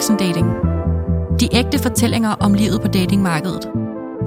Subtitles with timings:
[0.00, 0.48] Voksen Dating.
[1.40, 3.68] De ægte fortællinger om livet på datingmarkedet.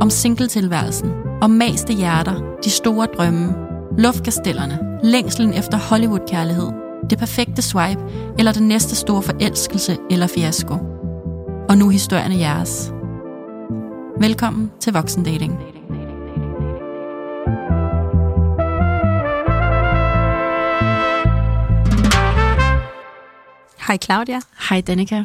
[0.01, 1.11] Om singletilværelsen.
[1.41, 2.57] Om maste hjerter.
[2.63, 3.55] De store drømme.
[3.97, 4.99] Luftkastellerne.
[5.03, 6.71] Længslen efter Hollywood-kærlighed.
[7.09, 8.01] Det perfekte swipe.
[8.37, 10.73] Eller den næste store forelskelse eller fiasko.
[11.69, 12.93] Og nu historierne jeres.
[14.19, 15.59] Velkommen til Voksen Dating.
[23.87, 24.39] Hej Claudia.
[24.69, 25.23] Hej Danika.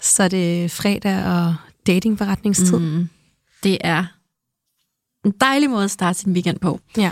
[0.00, 1.54] Så er det fredag og
[1.86, 2.78] datingforretningstid.
[2.78, 3.08] Mm.
[3.62, 4.04] Det er
[5.24, 6.80] en dejlig måde at starte sin weekend på.
[6.96, 7.10] Ja.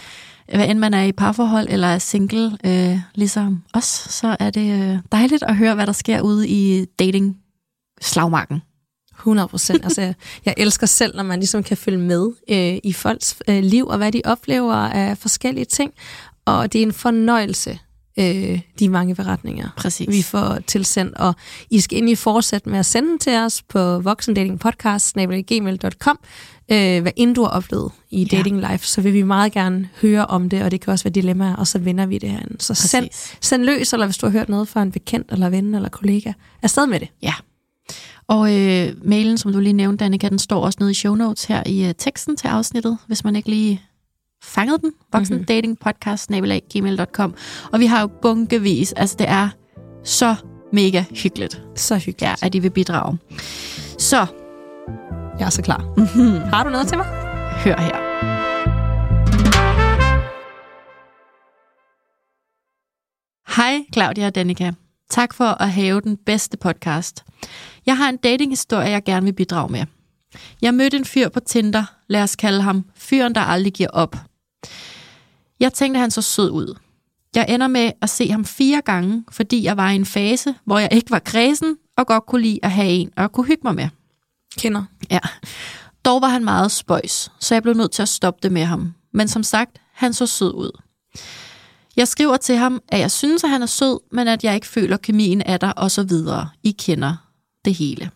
[0.55, 4.91] Hvad end man er i parforhold eller er single, øh, ligesom os, så er det
[4.91, 8.63] øh, dejligt at høre, hvad der sker ude i dating-slagmarken.
[9.19, 9.85] 100 procent.
[9.85, 13.63] altså, jeg, jeg elsker selv, når man ligesom kan følge med øh, i folks øh,
[13.63, 15.93] liv, og hvad de oplever af forskellige ting.
[16.45, 17.79] Og det er en fornøjelse,
[18.19, 20.09] øh, de mange beretninger, Præcis.
[20.09, 21.15] vi får tilsendt.
[21.17, 21.35] Og
[21.71, 26.19] I skal endelig fortsætte med at sende til os på voksendatingpodcast.gmail.com
[26.73, 28.37] øh, hvad end du har oplevet i Ja.
[28.37, 31.13] dating life, så vil vi meget gerne høre om det, og det kan også være
[31.13, 32.41] dilemmaer, og så vender vi det her.
[32.59, 33.09] Så send,
[33.41, 36.33] send løs, eller hvis du har hørt noget fra en bekendt, eller ven, eller kollega.
[36.63, 37.09] Afsted med det.
[37.23, 37.35] Ja.
[38.29, 41.45] Og øh, mailen, som du lige nævnte, Danika, den står også nede i show notes
[41.45, 43.83] her i øh, teksten til afsnittet, hvis man ikke lige
[44.45, 44.93] fangede den.
[45.13, 45.45] Voksen Mhm.
[45.45, 46.31] Dating Podcast,
[46.73, 47.35] gmail.com.
[47.73, 49.49] Og vi har jo bunkevis, altså det er
[50.05, 50.35] så
[50.73, 52.23] mega hyggeligt, Så hyggeligt.
[52.23, 53.19] ja, at I vil bidrage.
[53.99, 54.27] Så,
[55.39, 55.85] Jeg er så klar.
[55.97, 56.49] mm-hmm.
[56.53, 57.07] Har du noget til mig?
[57.65, 58.09] hør her.
[63.57, 64.73] Hej Claudia og Danika.
[65.11, 67.25] Tak for at have den bedste podcast.
[67.87, 69.85] Jeg har en datinghistorie, jeg gerne vil bidrage med.
[70.63, 74.17] Jeg mødte en fyr på Tinder, lad os kalde ham fyren, der aldrig giver op.
[75.61, 76.75] Jeg tænkte, han så sød ud.
[77.35, 80.79] Jeg ender med at se ham fire gange, fordi jeg var i en fase, hvor
[80.79, 83.75] jeg ikke var kredsen og godt kunne lide at have en og kunne hygge mig
[83.75, 83.89] med.
[84.57, 84.85] Kender.
[85.11, 85.19] Ja.
[86.05, 88.95] Dog var han meget spøjs, så jeg blev nødt til at stoppe det med ham.
[89.13, 90.71] Men som sagt, han så sød ud.
[91.97, 94.67] Jeg skriver til ham, at jeg synes, at han er sød, men at jeg ikke
[94.67, 96.49] føler kemien af dig og så videre.
[96.63, 97.17] I kender
[97.65, 98.11] det hele.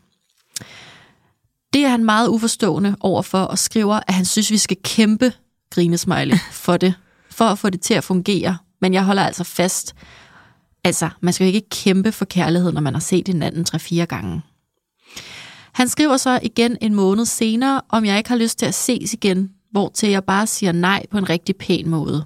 [1.72, 5.32] Det er han meget uforstående overfor og skriver, at han synes, vi skal kæmpe,
[5.70, 6.94] grinesmiley, for det,
[7.32, 8.58] for at få det til at fungere.
[8.80, 9.94] Men jeg holder altså fast.
[10.84, 14.42] Altså, man skal jo ikke kæmpe for kærlighed, når man har set hinanden 3-4 gange.
[15.72, 19.12] Han skriver så igen en måned senere, om jeg ikke har lyst til at ses
[19.12, 22.24] igen, hvor til jeg bare siger nej på en rigtig pæn måde.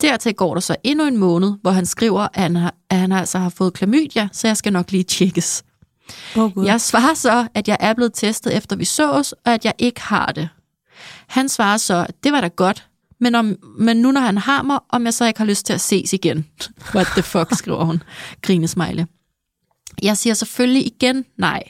[0.00, 3.12] Dertil går der så endnu en måned, hvor han skriver, at han, har, at han
[3.12, 5.64] altså har fået klamydia, så jeg skal nok lige tjekkes.
[6.36, 6.66] Oh.
[6.66, 10.00] Jeg svarer så, at jeg er blevet testet efter vi sås, og at jeg ikke
[10.02, 10.48] har det.
[11.26, 12.86] Han svarer så, at det var da godt,
[13.20, 15.72] men, om, men nu når han har mig, om jeg så ikke har lyst til
[15.72, 16.46] at ses igen.
[16.94, 18.02] What the fuck, skriver hun,
[18.42, 19.06] grinesmejle.
[20.02, 21.62] Jeg siger selvfølgelig igen nej.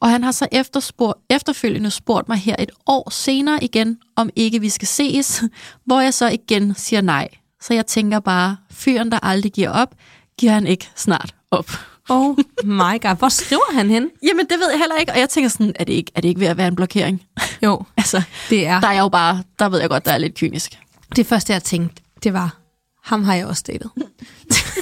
[0.00, 4.60] Og han har så efterspurgt, efterfølgende spurgt mig her et år senere igen, om ikke
[4.60, 5.44] vi skal ses,
[5.86, 7.28] hvor jeg så igen siger nej.
[7.60, 9.94] Så jeg tænker bare, fyren, der aldrig giver op,
[10.38, 11.70] giver han ikke snart op
[12.08, 13.16] oh my god.
[13.18, 14.10] Hvor skriver han hen?
[14.22, 16.28] Jamen, det ved jeg heller ikke, og jeg tænker sådan, er det ikke, er det
[16.28, 17.22] ikke ved at være en blokering?
[17.62, 18.80] Jo, altså, det er.
[18.80, 20.78] der er jeg jo bare, der ved jeg godt, der er lidt kynisk.
[21.16, 22.56] Det første, jeg tænkte, det var,
[23.04, 23.90] ham har jeg også datet.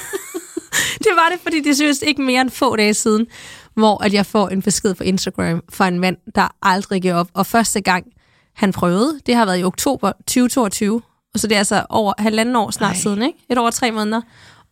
[1.05, 3.27] det var det, fordi det seriøst ikke mere end få dage siden,
[3.75, 7.29] hvor at jeg får en besked på Instagram fra en mand, der aldrig giver op.
[7.35, 8.06] Og første gang,
[8.55, 11.03] han prøvede, det har været i oktober 2022.
[11.35, 12.97] Og så det er altså over halvanden år snart Ej.
[12.97, 13.39] Siden, ikke?
[13.51, 14.21] Et og tre måneder.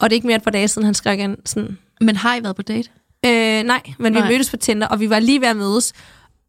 [0.02, 2.36] Og det er ikke mere et par dage siden, han skrev igen sådan, Men har
[2.36, 2.88] I været på date?
[3.26, 4.28] Øh, nej, men vi Nej.
[4.28, 5.92] mødtes på Tinder, og vi var lige ved at mødes.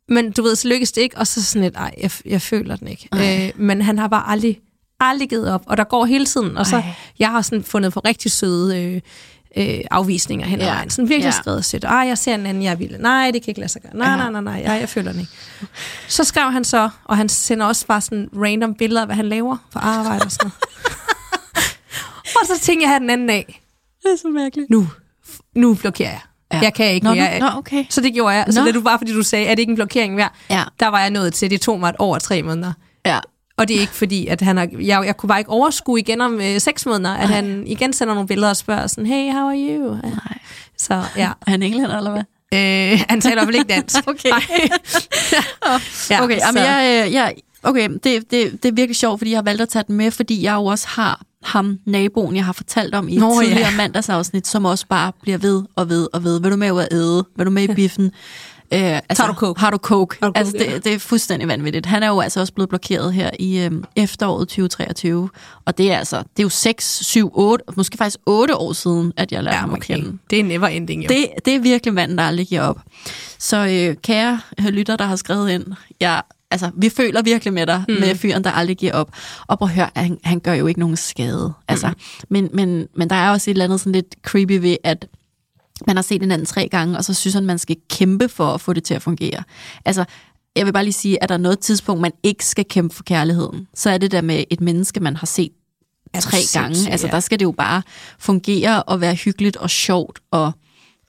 [0.10, 2.76] Men du ved, så lykkedes det ikke, og så sådan lidt, ej, jeg, jeg føler
[2.76, 3.08] den ikke.
[3.12, 3.46] Ej.
[3.48, 4.60] Øh, men han har bare aldrig,
[5.00, 6.58] aldrig givet op, og der går hele tiden.
[6.58, 6.84] Og så, Ej.
[7.20, 9.02] jeg har sådan fundet på rigtig søde øh,
[9.58, 10.74] øh, afvisninger hen ad Ja.
[10.74, 10.90] vejen.
[10.90, 11.32] Sådan virkelig Ja.
[11.42, 11.84] skrevet sødt.
[11.84, 12.98] Ej, jeg ser en anden, jeg vild.
[12.98, 13.96] Nej, det kan ikke lade sig gøre.
[13.96, 14.16] Nej, Ja.
[14.16, 15.32] nej, nej, nej, jeg, jeg føler den ikke.
[16.08, 19.30] Så skrev han så, og han sender også bare sådan random billeder af, hvad han
[19.30, 20.54] laver for arbejde og sådan noget.
[22.42, 23.62] og så tænkte jeg her den anden dag,
[24.04, 24.70] Det er så mærkeligt.
[24.70, 24.88] nu,
[25.56, 26.20] nu blokerer jeg.
[26.54, 26.60] Ja.
[26.62, 27.40] Jeg kan ikke Nå, mere.
[27.40, 27.86] nå, okay.
[27.90, 28.46] Så det gjorde jeg.
[28.50, 30.34] Så det er du bare, fordi du sagde, at det ikke en blokering værd.
[30.50, 31.50] Ja, Der var jeg nået til.
[31.50, 32.74] Det tog mig et over tre måneder.
[33.06, 33.20] ja.
[33.58, 36.22] Og det er ikke fordi, at han har, jeg, jeg kunne bare ikke overskue igen
[36.22, 37.36] om øh, seks måneder, at Ej.
[37.36, 39.96] han igen sender nogle billeder og spørger sådan, hey, how are you?
[40.04, 40.10] Ja.
[40.10, 40.38] Nej.
[40.78, 42.24] Så ja, Er han englænder, eller hvad?
[42.94, 43.96] øh, han taler i hvert fald ikke dansk.
[44.08, 44.30] Okay.
[46.10, 47.34] Ja, okay, jamen, så- jeg, øh, jeg,
[47.64, 48.32] okay det, det,
[48.64, 50.66] det er virkelig sjovt, fordi jeg har valgt at tage den med, fordi jeg jo
[50.66, 53.46] også har ham, naboen, jeg har fortalt om i et Nå, ja.
[53.48, 56.42] tidligere mandagsafsnit, som også bare bliver ved og ved og ved.
[56.42, 57.26] Vil du med ud at æde?
[57.38, 58.12] Vil du med i biffen?
[58.74, 59.60] Øh, altså, Tager du coke?
[59.60, 60.18] Har du coke?
[60.22, 60.76] Har du coke, altså, ja.
[60.76, 61.86] det, det er fuldstændig vanvittigt.
[61.86, 65.30] Han er jo altså også blevet blokeret her i øh, efteråret 2023.
[65.66, 69.14] Og det er altså, det er jo 6, 7, 8, måske faktisk 8 år siden,
[69.18, 70.18] at jeg lærte Ja, ham at kende.
[70.30, 71.08] Det er never ending, jo.
[71.08, 72.82] Det, det er virkelig manden, der aldrig giver op.
[73.40, 75.66] Så øh, kære øh, lytter, der har skrevet ind,
[76.00, 76.22] jeg,
[76.54, 77.96] altså, vi føler virkelig med dig, mm.
[78.00, 79.12] med fyren, der aldrig giver op.
[79.48, 81.54] Og prøv at høre, han, han gør jo ikke nogen skade.
[81.68, 81.96] Altså, mm.
[82.30, 85.08] men, men, men der er også et eller andet sådan lidt creepy ved, at
[85.88, 88.62] man har set hinanden tre gange, og så synes han, man skal kæmpe for at
[88.62, 89.44] få det til at fungere.
[89.86, 90.06] Altså,
[90.56, 93.04] jeg vil bare lige sige, at der er noget tidspunkt, man ikke skal kæmpe for
[93.04, 93.68] kærligheden.
[93.74, 95.52] Så er det der med et menneske, man har set
[96.20, 96.92] tre gange.
[96.92, 97.82] Altså, der skal det jo bare
[98.20, 100.52] fungere og være hyggeligt og sjovt og,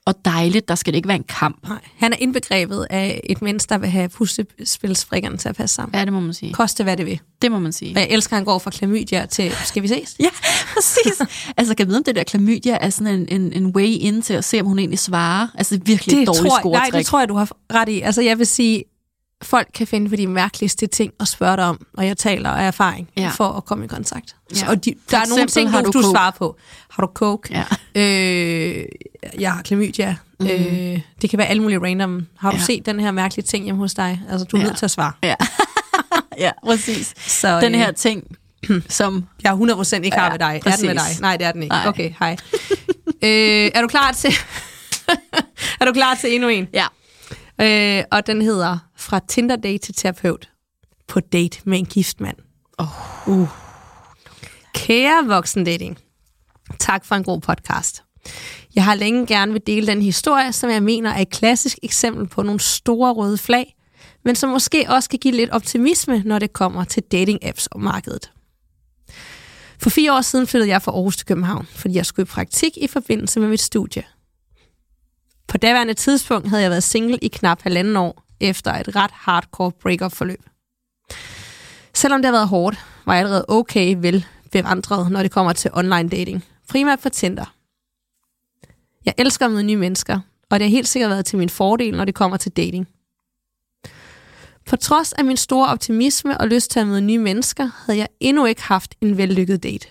[0.05, 0.67] og dejligt.
[0.67, 1.67] Der skal det ikke være en kamp.
[1.67, 5.99] Nej, han er indbegrebet af et menneske, der vil have puslespilsfrikkerne til at passe sammen.
[5.99, 6.53] Ja, det må man sige.
[6.53, 7.19] Koste hvad det vil.
[7.41, 7.95] Det må man sige.
[7.95, 10.15] Og jeg elsker, at han går fra klamydia til, skal vi ses?
[10.19, 10.29] Ja,
[10.73, 11.21] præcis.
[11.57, 14.33] altså, kan vide, om det der klamydia er sådan en, en, en way in til
[14.33, 15.47] at se, om hun egentlig svarer?
[15.55, 18.01] Altså, det er virkelig et dårligt tror, nej, det tror jeg, du har ret i.
[18.01, 18.83] Altså, jeg vil sige,
[19.45, 22.67] folk kan finde på de mærkeligste ting og spørge dig om, og jeg taler af
[22.67, 23.29] erfaring Ja.
[23.29, 24.35] for at komme i kontakt.
[24.51, 24.55] Ja.
[24.55, 26.11] Så, og de, der er nogle ting, har du, du coke?
[26.11, 26.57] svarer på.
[26.89, 27.49] Har du coke?
[27.53, 27.63] Ja.
[28.01, 28.85] Øh,
[29.39, 30.15] jeg har klamydia.
[30.39, 30.45] Mm.
[30.47, 32.25] Øh, det kan være alle mulige random.
[32.39, 32.63] Har du Ja.
[32.63, 34.21] set den her mærkelige ting hjemme hos dig?
[34.29, 34.67] Altså, du er Ja.
[34.67, 35.11] nødt til at svare.
[35.23, 35.35] Ja.
[36.45, 37.13] ja, præcis.
[37.17, 38.37] Så, Den øh, her ting,
[38.89, 39.25] som...
[39.43, 40.61] Jeg er 100% ikke Ja, har med dig.
[40.65, 41.01] Er den med dig?
[41.01, 41.21] præcis.
[41.21, 41.75] Nej, det er den ikke.
[41.75, 41.87] Nej.
[41.87, 42.37] Okay, hej.
[43.23, 44.31] øh, er du klar til...
[45.81, 46.67] er du klar til endnu en?
[46.73, 46.85] Ja.
[47.61, 50.49] Øh, og den hedder Fra Tinder date til terapeut
[51.07, 52.37] på date med en gift mand.
[52.77, 52.87] Oh.
[53.27, 53.49] Uh.
[54.73, 55.97] Kære voksendating.
[56.79, 58.03] Tak for en god podcast.
[58.75, 62.27] Jeg har længe gerne vil dele den historie, som jeg mener er et klassisk eksempel
[62.27, 63.75] på nogle store røde flag,
[64.25, 68.31] men som måske også kan give lidt optimisme, når det kommer til dating-apps og markedet.
[69.81, 72.77] For fire år siden flyttede jeg fra Aarhus til København, fordi jeg skulle i praktik
[72.77, 74.03] i forbindelse med mit studie.
[75.47, 79.71] På daværende tidspunkt havde jeg været single i knap halvanden år, efter et ret hardcore
[79.71, 80.43] breakup-forløb.
[81.93, 85.71] Selvom det har været hårdt, var jeg allerede okay vel bevandret, når det kommer til
[85.73, 86.45] online dating.
[86.69, 87.55] Primært for Tinder.
[89.05, 90.19] Jeg elsker at møde nye mennesker,
[90.49, 92.87] og det har helt sikkert været til min fordel, når det kommer til dating.
[94.65, 98.07] På trods af min store optimisme og lyst til at møde nye mennesker, havde jeg
[98.19, 99.87] endnu ikke haft en vellykket date.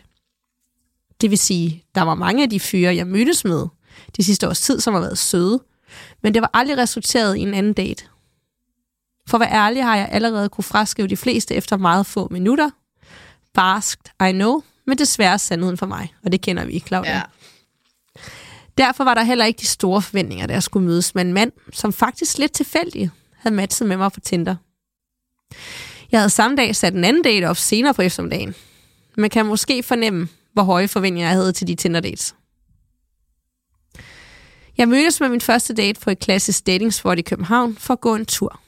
[1.20, 3.66] Det vil sige, der var mange af de fyre, jeg mødtes med
[4.16, 5.62] de sidste års tid, som har været søde,
[6.22, 8.04] men det var aldrig resulteret i en anden date.
[9.28, 12.70] For at være ærlig har jeg allerede kunne fraskrive de fleste efter meget få minutter.
[13.54, 17.16] Barskt, I know, men desværre sandheden for mig, og det kender vi, Claudia.
[17.16, 17.22] Ja.
[18.78, 21.52] Derfor var der heller ikke de store forventninger, da jeg skulle mødes med en mand,
[21.72, 24.56] som faktisk lidt tilfældigt havde matchet med mig på Tinder.
[26.12, 28.54] Jeg havde samme dag sat en anden date op senere på eftermiddagen.
[29.16, 32.34] Man kan måske fornemme, hvor høje forventninger jeg havde til de Tinder-dates.
[34.78, 38.14] Jeg mødtes med min første date på et klassisk datingspot i København for at gå
[38.14, 38.60] en tur.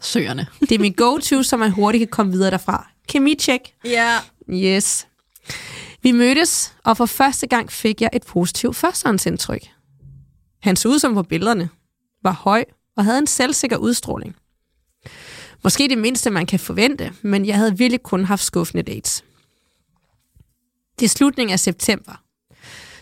[0.00, 0.46] Søerne.
[0.68, 2.90] Det er min go-to, så man hurtigt kan komme videre derfra.
[3.08, 3.74] Kemi-check.
[3.84, 4.18] Ja.
[4.50, 5.06] Yes.
[6.02, 9.62] Vi mødtes, og for første gang fik jeg et positivt førstehåndsindtryk.
[10.62, 11.68] Han så ud som på billederne,
[12.22, 12.64] var høj
[12.96, 14.36] og havde en selvsikker udstråling.
[15.64, 19.24] Måske det mindste, man kan forvente, men jeg havde virkelig kun haft skuffende dates.
[20.98, 22.22] Det er slutningen af september,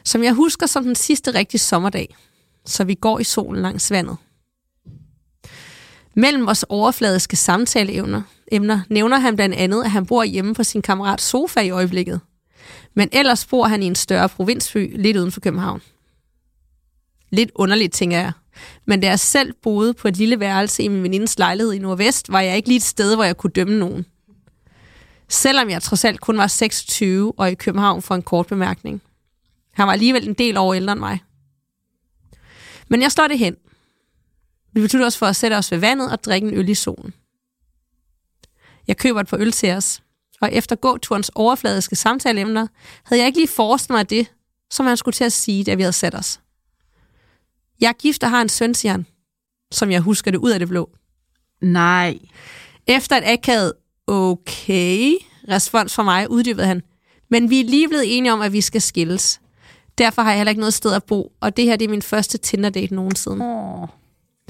[0.04, 2.16] som jeg husker som den sidste rigtige sommerdag,
[2.66, 4.16] så vi går i solen langs vandet.
[6.14, 10.82] Mellem vores overfladiske samtaleevner emner, nævner han blandt andet, at han bor hjemme på sin
[10.82, 12.20] kammerats sofa i øjeblikket.
[12.94, 15.82] Men ellers bor han i en større provinsby lidt uden for København.
[17.30, 18.32] Lidt underligt, tænker jeg.
[18.85, 22.32] Men da jeg selv boede på et lille værelse i min venindes lejlighed i Nordvest,
[22.32, 24.06] var jeg ikke lige et sted, hvor jeg kunne dømme nogen.
[25.28, 29.02] Selvom jeg trods alt kun var 26 og i København for en kort bemærkning.
[29.73, 31.18] Han var alligevel en del år ældre end mig.
[32.88, 33.57] Men jeg står det hen.
[34.73, 37.14] Vi beslutter os for at sætte os ved vandet og drikke en øl i solen.
[38.88, 40.02] Jeg køber et par øl til os,
[40.40, 42.66] og efter gåturens overfladiske samtaleemner,
[43.05, 44.33] havde jeg ikke lige forestillet mig det,
[44.71, 46.40] som han skulle til at sige, da vi havde sat os.
[47.81, 49.07] Jeg er gift og har en søn, siger han,
[49.73, 50.90] som jeg husker det ud af det blå.
[51.61, 52.19] Nej.
[52.87, 53.73] Efter et akavet
[54.07, 55.12] okay
[55.49, 56.83] respons fra mig, uddybede han,
[57.31, 59.40] men vi er lige blevet enige om, at vi skal skilles.
[59.98, 62.02] Derfor har jeg heller ikke noget sted at bo, og det her det er min
[62.02, 63.44] første Tinder-date nogensinde.
[63.46, 63.88] Oh.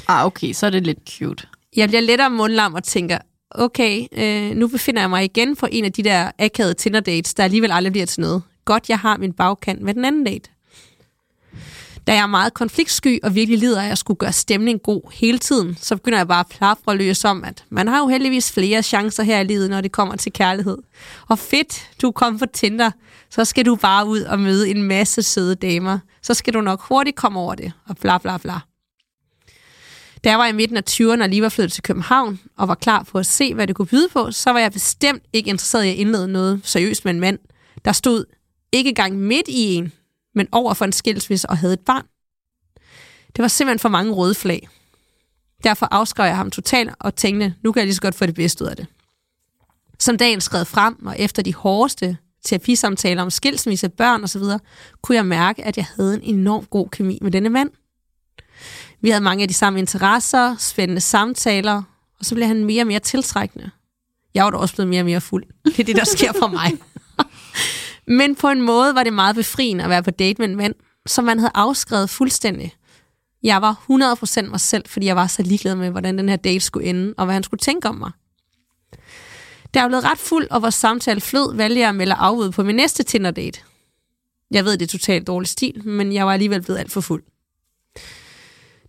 [0.09, 1.47] Ah, okay, så er det lidt cute.
[1.77, 3.19] Jeg bliver lettere mundlam og tænker,
[3.51, 7.45] okay, øh, nu befinder jeg mig igen på en af de der akavede Tinder-dates, der
[7.45, 8.43] alligevel aldrig bliver til noget.
[8.65, 10.51] Godt, jeg har min bagkant med den anden date.
[12.07, 15.39] Da jeg er meget konfliktsky og virkelig lider af at skulle gøre stemningen god hele
[15.39, 18.83] tiden, så begynder jeg bare at plafre løs om, at man har jo heldigvis flere
[18.83, 20.79] chancer her i livet, når det kommer til kærlighed.
[21.29, 22.91] Og fedt, du kom for Tinder,
[23.31, 25.99] så skal du bare ud og møde en masse søde damer.
[26.23, 28.55] Så skal du nok hurtigt komme over det, og bla bla bla.
[30.25, 32.75] Da jeg var i midten af 20'erne og lige var flyttet til København og var
[32.75, 35.85] klar på at se, hvad det kunne byde på, så var jeg bestemt ikke interesseret
[35.85, 37.39] i at indlede noget seriøst med en mand,
[37.85, 38.25] der stod
[38.73, 39.93] ikke gang midt i en,
[40.37, 42.07] men over for en skilsmisse og havde et barn.
[43.37, 44.69] Det var simpelthen for mange røde flag.
[45.65, 48.35] Derfor afskrev jeg ham totalt og tænkte, nu kan jeg lige så godt få det
[48.35, 48.87] bedste ud af det.
[49.99, 54.43] Som dagen skred frem, og efter de hårdeste terapisamtaler om skilsmisse, børn osv.,
[55.03, 57.71] kunne jeg mærke, at jeg havde en enorm god kemi med denne mand.
[59.01, 61.83] Vi havde mange af de samme interesser, spændende samtaler,
[62.19, 63.71] og så blev han mere og mere tiltrækkende.
[64.35, 65.45] Jeg var da også blevet mere og mere fuld.
[65.65, 66.73] Det er det, der sker for mig.
[68.07, 70.75] Men på en måde var det meget befriende at være på date med en mand,
[71.07, 72.75] som man havde afskrevet fuldstændig.
[73.43, 73.85] Jeg var
[74.45, 77.15] 100% mig selv, fordi jeg var så ligeglad med, hvordan den her date skulle ende,
[77.17, 78.11] og hvad han skulle tænke om mig.
[79.75, 82.63] Da jeg blev ret fuld, og vores samtale flød, valgte jeg at melde afud på
[82.63, 83.61] min næste Tinder-date.
[84.51, 87.23] Jeg ved, det er totalt dårlig stil, men jeg var alligevel blevet alt for fuld.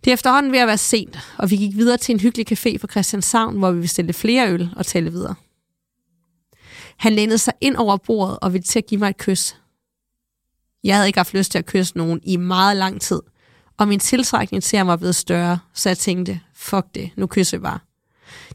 [0.04, 2.78] Det er efterhånden ved at være sent, og vi gik videre til en hyggelig café
[2.78, 5.34] på Christianshavn, hvor vi bestilte flere øl og talte videre.
[6.98, 9.56] Han lænede sig ind over bordet og ville til at give mig et kys.
[10.84, 13.20] Jeg havde ikke haft lyst til at kysse nogen i meget lang tid,
[13.78, 17.56] og min tiltrækning til ham var blevet større, så jeg tænkte, fuck det, nu kysser
[17.56, 17.78] jeg bare.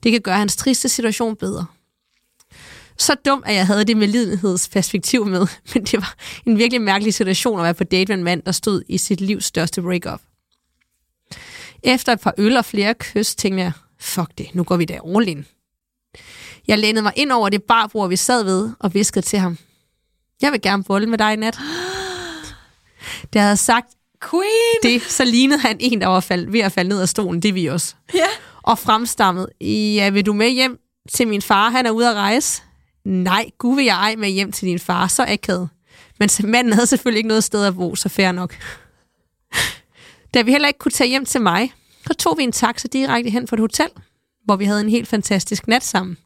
[0.03, 1.65] Det kan gøre hans triste situation bedre.
[2.97, 7.13] Så dum, at jeg havde det med lidenhedsperspektiv med, men det var en virkelig mærkelig
[7.13, 10.21] situation at være på date med en mand, der stod i sit livs største breakup.
[11.83, 14.99] Efter et par øl og flere kys, tænkte jeg, fuck det, nu går vi da
[15.15, 15.45] all in.
[16.67, 19.57] Jeg lænede mig ind over det barbord, vi sad ved, og viskede til ham.
[20.41, 21.59] Jeg vil gerne bolle med dig i nat.
[23.33, 23.87] Det havde sagt
[24.29, 24.79] Queen!
[24.83, 27.41] det, så lignede han en, der var fald, ved at falde ned af stolen.
[27.41, 27.95] Det er vi også.
[28.13, 28.27] Ja.
[28.63, 30.79] Og fremstammet, ja, vil du med hjem
[31.11, 31.69] til min far?
[31.69, 32.61] Han er ude at rejse.
[33.05, 35.07] Nej, gud vil jeg ej med hjem til din far.
[35.07, 35.69] Så akavet.
[36.19, 38.55] Men manden havde selvfølgelig ikke noget sted at bo, så fair nok.
[40.33, 41.73] Da vi heller ikke kunne tage hjem til mig,
[42.07, 43.89] så tog vi en taxa direkte hen fra et hotel,
[44.45, 46.17] hvor vi havde en helt fantastisk nat sammen.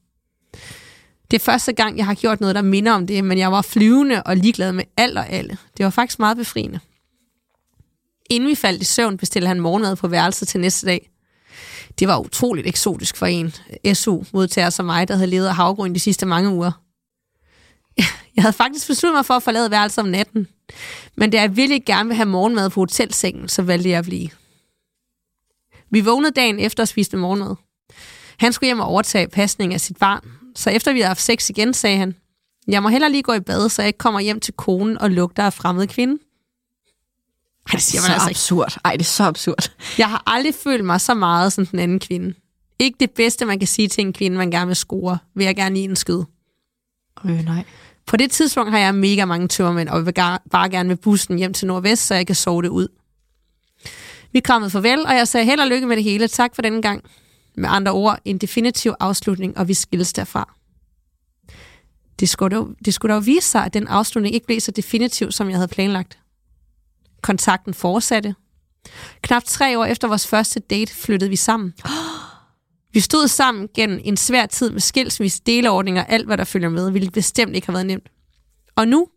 [1.32, 3.62] Det er første gang, jeg har gjort noget, der minder om det, men jeg var
[3.62, 5.58] flyvende og ligeglad med alt og alle.
[5.78, 6.80] Det var faktisk meget befriende.
[8.30, 11.10] Inden vi faldt i søvn, bestilte han morgenmad på værelset til næste dag.
[12.00, 13.54] Det var utroligt eksotisk for en
[13.94, 16.72] SU-modtager som mig, der havde levet af havgrøn de sidste mange uger.
[18.36, 20.48] Jeg havde faktisk besluttet mig for at forlade værelset om natten,
[21.16, 24.30] men da jeg virkelig gerne ville have morgenmad på hotelsengen, så valgte jeg at blive.
[25.90, 27.56] Vi vågnede dagen efter og spiste morgenmad.
[28.38, 31.50] Han skulle hjem og overtage pasning af sit barn, så efter vi havde haft sex
[31.50, 32.16] igen, sagde han,
[32.68, 35.12] jeg må heller lige gå i bad, så jeg ikke kommer hjem til konen og
[35.12, 36.18] lugter af fremmed kvinde.
[37.68, 38.78] Ej, det siger man altså absurd.
[38.86, 39.72] Ej, det er så absurd.
[39.98, 42.34] Jeg har aldrig følt mig så meget som den anden kvinde.
[42.80, 45.56] Ikke det bedste, man kan sige til en kvinde, man gerne vil score, vil jeg
[45.56, 46.24] gerne i en skyd.
[47.26, 47.64] Øh, nej.
[48.06, 50.14] På det tidspunkt har jeg mega mange tørmænd, og vil
[50.52, 52.88] bare gerne med bussen hjem til Nordvest, så jeg kan sove det ud.
[54.32, 56.28] Vi krammede farvel, og jeg sagde held og lykke med det hele.
[56.28, 57.04] Tak for denne gang.
[57.58, 60.54] Med andre ord, en definitiv afslutning, og vi skilles derfra.
[62.20, 65.32] Det skulle, dog, det skulle dog vise sig, at den afslutning ikke blev så definitiv,
[65.32, 66.20] som jeg havde planlagt.
[67.22, 68.36] Kontakten fortsatte.
[69.22, 71.74] Knap tre år efter vores første date flyttede vi sammen.
[72.94, 76.70] Vi stod sammen gennem en svær tid med skilsmisse, deleordninger og alt, hvad der følger
[76.70, 78.10] med, hvilket bestemt ikke har været nemt.
[78.76, 79.08] Og nu,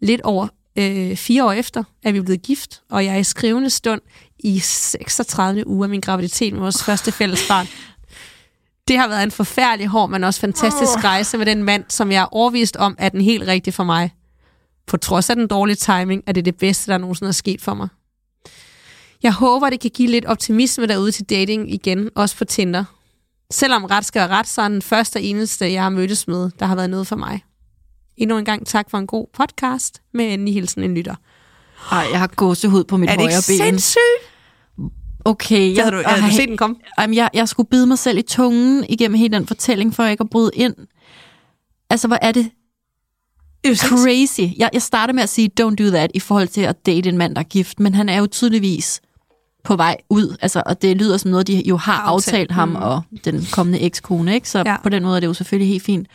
[0.00, 0.48] lidt over
[0.78, 4.00] øh, fire år efter, er vi blevet gift, og jeg er i skrivende stund
[4.38, 5.66] i 36.
[5.66, 7.66] uge af min graviditet med vores første fælles barn.
[8.88, 12.22] Det har været en forfærdelig hård, men også fantastisk rejse med den mand, som jeg
[12.22, 14.14] er overvist om, er den helt rigtige for mig.
[14.86, 17.74] På trods af den dårlige timing, er det det bedste, der nogensinde er sket for
[17.74, 17.88] mig.
[19.22, 22.84] Jeg håber, det kan give lidt optimisme derude til dating igen, også på Tinder.
[23.50, 26.50] Selvom ret skal være ret, så er den første og eneste, jeg har mødtes med,
[26.58, 27.44] der har været noget for mig.
[28.16, 31.14] Endnu en gang tak for en god podcast, med endelig hilsen en lytter.
[31.92, 33.26] Ej, jeg har gåsehud på mit højre ben.
[33.26, 34.32] Er det ikke sindssygt?
[35.24, 35.76] Okay.
[35.76, 36.76] Jeg, havde du, havde du set den komme?
[36.98, 40.22] Jamen, jeg, jeg skulle bide mig selv i tungen igennem hele den fortælling, for ikke
[40.22, 40.74] at bryde ind.
[41.90, 42.50] Altså, hvor er det
[43.74, 44.40] crazy.
[44.58, 47.18] Jeg, jeg starter med at sige, don't do that, i forhold til at date en
[47.18, 49.00] mand, der er gift, men han er jo tydeligvis
[49.64, 52.68] på vej ud, altså, og det lyder som noget, de jo har aftalt, aftalt ham
[52.68, 52.76] mm.
[52.76, 54.48] og den kommende ekskone, ikke?
[54.48, 54.76] Så ja.
[54.82, 56.08] på den måde er det jo selvfølgelig helt fint.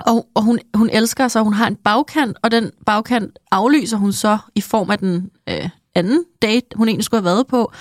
[0.00, 4.12] Og, og hun, hun elsker sig, hun har en bagkant, og den bagkant aflyser hun
[4.12, 7.72] så i form af den øh, anden date, hun egentlig skulle have været på.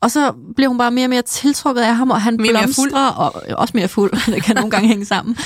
[0.00, 2.90] Og så bliver hun bare mere og mere tiltrukket af ham, og han mere blomstrer,
[2.90, 5.36] mere og også mere fuld, det kan nogle gange hænge sammen.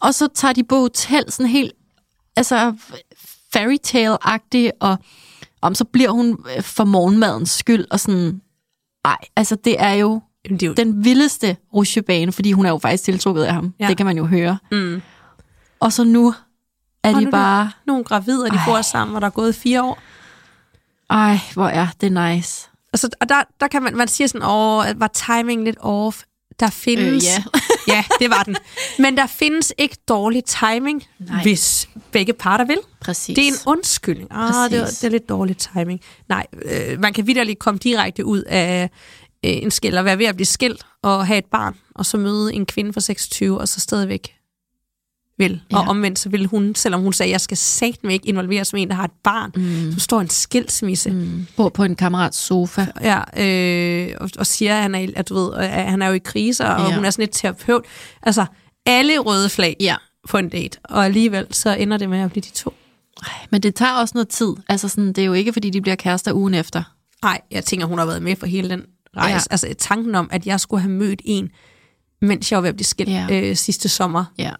[0.00, 1.72] Og så tager de på hotel sådan helt,
[2.36, 2.74] altså
[3.52, 4.96] fairy tale-agtigt, og
[5.60, 8.40] om så bliver hun øh, for morgenmadens skyld, og sådan,
[9.04, 10.72] ej, altså det er jo, det er jo...
[10.72, 13.74] den vildeste rusjebane, fordi hun er jo faktisk tiltrukket af ham.
[13.80, 13.88] Ja.
[13.88, 14.58] Det kan man jo høre.
[14.72, 15.02] Mm.
[15.82, 16.34] Og så nu
[17.02, 17.70] er og de nu bare...
[17.86, 19.98] Nogle gravide, og de bor sammen, og der er gået fire år.
[21.10, 22.68] Ej, hvor er det nice.
[22.92, 26.22] altså, og der, der kan man, man siger sådan, åh, var timing lidt off?
[26.60, 27.24] Der findes...
[27.24, 27.44] Øh,
[27.88, 27.94] ja.
[27.94, 28.56] ja, det var den.
[28.98, 31.42] Men der findes ikke dårlig timing, Nej.
[31.42, 32.78] hvis begge parter vil.
[33.00, 33.36] Præcis.
[33.36, 34.28] Det er en undskyldning.
[34.30, 36.00] Ah, det, var, det er lidt dårlig timing.
[36.28, 38.90] Nej, øh, man kan vidderligt komme direkte ud af
[39.44, 42.16] øh, en skil, og være ved at blive skilt, og have et barn, og så
[42.16, 44.34] møde en kvinde fra 26, og så stadigvæk
[45.44, 45.60] vil.
[45.72, 45.78] Ja.
[45.78, 48.88] Og omvendt, så vil hun, selvom hun sagde, jeg skal satme ikke involveres som en,
[48.88, 49.90] der har et barn, mm.
[49.90, 51.46] som står en skilsmisse, mm.
[51.56, 52.86] Bor på en kammerats sofa.
[53.00, 56.12] ja, øh, og, og siger, at han er, at du ved, at han er jo
[56.12, 56.94] i krise, og Ja.
[56.94, 57.84] hun er sådan et terapeut.
[58.22, 58.46] Altså,
[58.86, 59.96] alle røde flag Ja.
[60.28, 62.74] på en date, og alligevel så ender det med at blive de to.
[63.50, 64.52] Men det tager også noget tid.
[64.68, 66.82] Altså sådan, det er jo ikke, fordi de bliver kærester ugen efter.
[67.24, 68.82] Nej, jeg tænker, hun har været med for hele den
[69.16, 69.34] rejse.
[69.34, 69.40] Ja.
[69.50, 71.48] Altså tanken om, at jeg skulle have mødt en,
[72.22, 73.26] mens jeg var ved at blive skilt ja.
[73.30, 74.24] øh, sidste sommer.
[74.38, 74.50] Ja.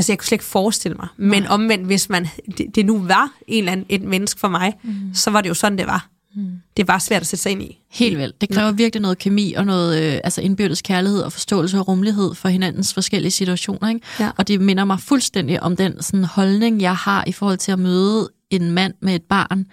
[0.00, 1.08] Altså, jeg kunne slet ikke forestille mig.
[1.16, 1.52] Men Nej.
[1.52, 2.28] omvendt, hvis man,
[2.58, 5.14] det, det nu var en eller anden, et menneske for mig, mm.
[5.14, 6.08] så var det jo sådan, det var.
[6.34, 6.50] Mm.
[6.76, 7.78] Det var svært at sætte sig ind i.
[7.90, 8.40] Helt vildt.
[8.40, 12.34] Det kræver virkelig noget kemi og noget øh, altså indbyrdes kærlighed og forståelse og rummelighed
[12.34, 13.88] for hinandens forskellige situationer.
[13.88, 14.00] Ikke?
[14.20, 14.30] Ja.
[14.36, 17.78] Og det minder mig fuldstændig om den sådan, holdning, jeg har i forhold til at
[17.78, 19.66] møde en mand med et barn.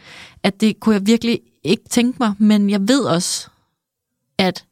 [0.43, 3.47] At det kunne jeg virkelig ikke tænke mig, men jeg ved også,
[4.37, 4.65] at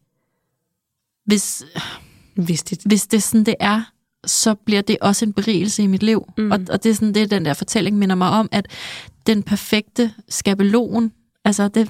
[1.26, 1.64] hvis,
[2.36, 3.82] Hvis det, hvis det sådan, det er,
[4.26, 6.26] så bliver det også en berigelse i mit liv.
[6.38, 6.52] Mm.
[6.52, 8.68] Og, og det er sådan det, den der fortælling minder mig om, at
[9.28, 11.12] den perfekte skabelon,
[11.46, 11.90] altså det,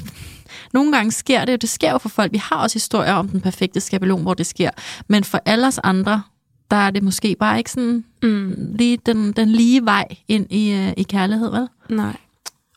[0.74, 2.32] nogle gange sker det jo, det sker jo for folk.
[2.32, 4.70] Vi har også historier om den perfekte skabelon, hvor det sker.
[5.08, 6.24] Men for alle os andre,
[6.72, 10.72] der er det måske bare ikke sådan mm, lige den, den lige vej ind i,
[10.72, 11.68] øh, i kærlighed, vel?
[11.90, 12.16] nej.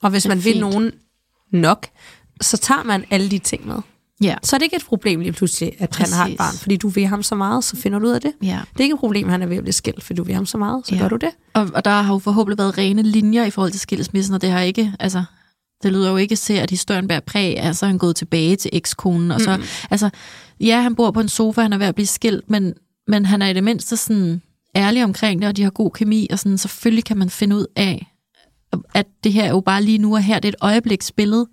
[0.02, 0.60] Og hvis man vil fint.
[0.60, 0.92] nogen
[1.52, 1.86] nok,
[2.40, 3.80] så tager man alle de ting med.
[4.22, 4.34] Ja.
[4.42, 6.14] Så er det ikke et problem lige pludselig, at Præcis.
[6.14, 8.20] han har et barn, fordi du vil ham så meget, så finder du ud af
[8.20, 8.32] det.
[8.42, 8.60] ja.
[8.72, 10.34] Det er ikke et problem, at han er ved at blive skilt, fordi du vil
[10.34, 11.00] ham så meget, så Ja.
[11.00, 11.30] gør du det.
[11.54, 14.50] Og, og der har jo forhåbentlig været rene linjer i forhold til skilsmissen, og det
[14.50, 15.24] har ikke, altså,
[15.82, 18.56] det lyder jo ikke til, at historien bærer præg af, så er han gået tilbage
[18.56, 19.62] til ekskonen, og så, mm.
[19.90, 20.10] altså,
[20.60, 22.74] ja, han bor på en sofa, han er ved at blive skilt, men,
[23.08, 24.42] men han er i det mindste sådan
[24.76, 27.66] ærlig omkring det, og de har god kemi, og sådan, selvfølgelig kan man finde ud
[27.76, 28.12] af,
[28.94, 31.46] at det her er jo bare lige nu og her, det er et øjebliksbillede.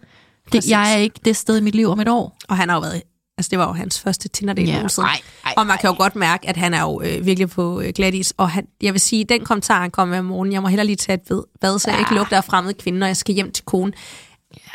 [0.51, 2.37] Det, jeg er ikke det sted i mit liv om et år.
[2.49, 3.01] Og han har jo været,
[3.37, 4.73] altså det var jo hans første Tinder-date Ja.
[4.75, 5.07] nogensinde.
[5.07, 7.81] Ej, ej, Og man kan jo godt mærke, at han er jo øh, virkelig på
[7.81, 8.33] øh, glat is.
[8.37, 10.85] Og han, jeg vil sige, den kommentar, han kom med om morgenen, jeg må hellere
[10.85, 13.35] lige tage et ved, bad, så jeg ikke lugter af fremmede kvinder, når jeg skal
[13.35, 13.93] hjem til konen.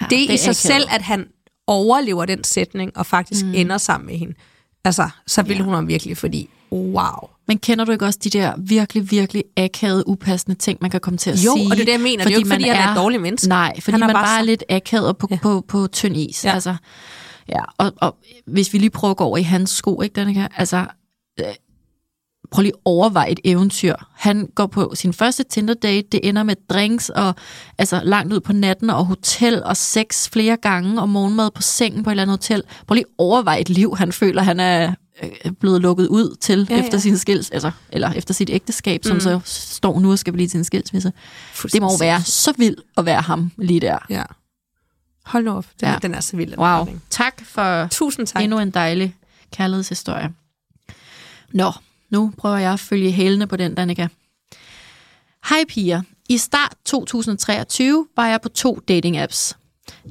[0.01, 0.57] Ja, det i det er sig akavet.
[0.57, 1.27] selv, at han
[1.67, 3.55] overlever den sætning, og faktisk mm.
[3.55, 4.35] ender sammen med hende.
[4.85, 5.63] Altså, så vil Ja.
[5.63, 7.29] hun ham virkelig, fordi wow.
[7.49, 11.19] Men kender du ikke også de der virkelig, virkelig akavede, upassende ting, man kan komme
[11.19, 11.67] til at Jo, sige?
[11.67, 12.25] og det er det, jeg mener.
[12.25, 13.49] Det er jo ikke, fordi man han er et dårligt menneske.
[13.49, 15.35] Nej, fordi Han er man bare bare er lidt akavet og på, ja.
[15.35, 15.41] Ja.
[15.41, 16.45] på, på tynd is.
[16.45, 16.53] Ja.
[16.53, 16.77] Altså,
[17.49, 20.47] ja, og, og hvis vi lige prøver at gå over i hans sko, ikke, Danika?
[20.57, 20.87] Altså,
[21.41, 21.47] øh,
[22.51, 23.95] prøv lige at overveje et eventyr.
[24.17, 27.35] Han går på sin første Tinder-date, det ender med drinks og
[27.79, 32.03] altså langt ud på natten og hotel og sex flere gange og morgenmad på sengen
[32.05, 32.63] på et eller andet hotel.
[32.87, 34.95] Prøv lige at overveje et liv, han føler, han er
[35.61, 37.01] blevet lukket ud til Ja, efter ja.
[37.03, 39.21] sin skils, altså, eller efter sit ægteskab, som Mm.
[39.21, 41.13] så står nu og skal blive til en skilsmisse.
[41.73, 43.99] Det må være så vildt at være ham lige der.
[44.11, 44.23] Ja.
[45.25, 45.67] Hold nu op.
[45.81, 45.99] Den, Ja.
[46.03, 46.57] den er så vild.
[46.59, 46.79] Wow.
[46.79, 47.03] fortælling.
[47.11, 48.43] Tak for Tusind tak.
[48.43, 49.17] endnu en dejlig
[49.53, 50.33] kærlighedshistorie.
[51.53, 51.73] Nå,
[52.11, 54.09] nu prøver jeg at følge hælene på den, Danika.
[55.49, 56.03] Hej piger.
[56.29, 59.57] I start 2023 var jeg på to dating apps.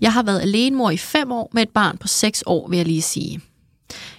[0.01, 2.85] Jeg har været alenemor i fem år med et barn på 6 år, vil jeg
[2.85, 3.41] lige sige.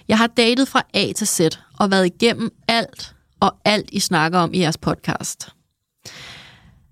[0.07, 1.39] Jeg har datet fra A til Z
[1.79, 5.49] og været igennem alt og alt, I snakker om i jeres podcast.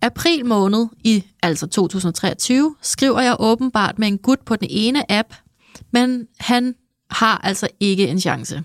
[0.01, 5.33] April måned i altså 2023 skriver jeg åbenbart med en gut på den ene app,
[5.91, 6.75] men han
[7.09, 8.63] har altså ikke en chance.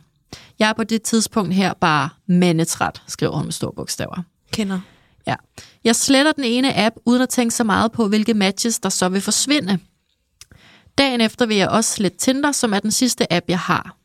[0.59, 4.23] Jeg er på det tidspunkt her bare mandetræt, skriver hun med store bogstaver.
[4.53, 4.81] Kender.
[5.27, 5.35] Ja.
[5.85, 9.09] Jeg sletter den ene app, uden at tænke så meget på, hvilke matches, der så
[9.09, 9.79] vil forsvinde.
[10.99, 13.97] Dagen efter vil jeg også slette Tinder, som er den sidste app, jeg har.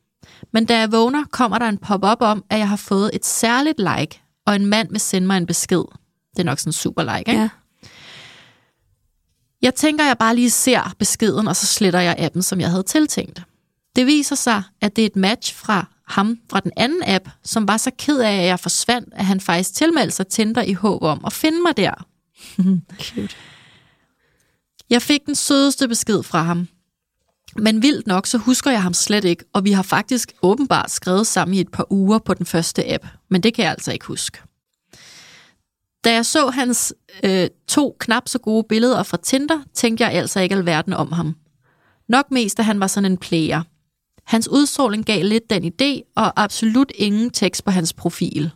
[0.54, 3.80] Men da jeg vågner, kommer der en pop-up om, at jeg har fået et særligt
[3.80, 5.84] like, og en mand vil sende mig en besked.
[6.32, 7.42] Det er nok sådan en super like, ikke?
[7.42, 7.50] Ja.
[9.62, 12.84] Jeg tænker, jeg bare lige ser beskeden, og så sletter jeg appen, som jeg havde
[12.84, 13.42] tiltænkt.
[13.96, 17.68] Det viser sig, at det er et match fra ham fra den anden app, som
[17.68, 21.04] var så ked af, at jeg forsvandt, at han faktisk tilmeldte sig Tinder i håb
[21.04, 22.06] om at finde mig der.
[23.02, 23.36] Cute.
[24.90, 26.68] Jeg fik den sødeste besked fra ham.
[27.56, 31.28] Men vildt nok, så husker jeg ham slet ikke, og vi har faktisk åbenbart skrevet
[31.28, 34.06] sammen i et par uger på den første app, men det kan jeg altså ikke
[34.06, 34.42] huske.
[36.04, 40.40] Da jeg så hans øh, to knap så gode billeder fra Tinder, tænkte jeg altså
[40.40, 41.36] ikke alverden om ham.
[42.08, 43.62] Nok mest, at han var sådan en player.
[44.24, 48.52] Hans udstråling gav lidt den idé, og absolut ingen tekst på hans profil.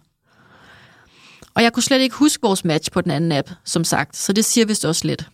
[1.54, 4.34] Og jeg kunne slet ikke huske vores match på den anden app, som sagt, så
[4.34, 5.30] det siger vist også lidt.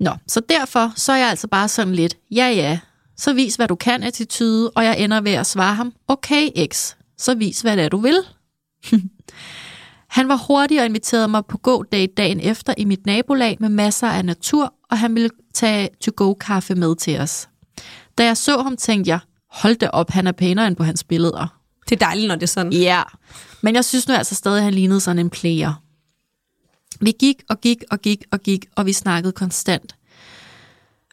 [0.00, 2.78] Nå, så derfor så er jeg altså bare sådan lidt, ja ja,
[3.16, 6.94] så vis hvad du kan attitude, og jeg ender ved at svare ham, okay X,
[7.18, 8.18] så vis hvad det er du vil.
[10.16, 13.68] han var hurtig og inviterede mig på god date dagen efter i mit nabolag med
[13.68, 17.48] masser af natur, og han ville tage to-go-kaffe med til os.
[18.18, 19.18] Da jeg så ham, tænkte jeg,
[19.50, 21.60] hold da op, han er pænere end på hans billeder.
[21.88, 22.72] Det er dejligt, når det er sådan.
[22.72, 23.02] Ja,
[23.60, 25.82] men jeg synes nu altså stadig, at han lignede sådan en player.
[27.00, 29.96] Vi gik og gik og gik og gik, og vi snakkede konstant.